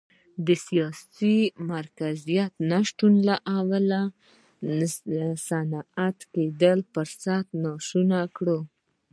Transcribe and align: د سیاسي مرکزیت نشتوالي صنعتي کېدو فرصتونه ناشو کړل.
د 0.45 0.47
سیاسي 0.67 1.37
مرکزیت 1.71 2.51
نشتوالي 2.69 4.03
صنعتي 5.47 6.25
کېدو 6.33 6.73
فرصتونه 6.91 7.51
ناشو 7.63 8.21
کړل. 8.35 8.61